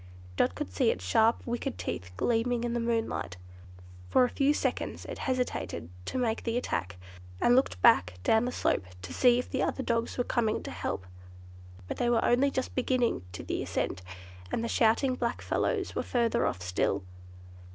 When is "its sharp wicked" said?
0.89-1.77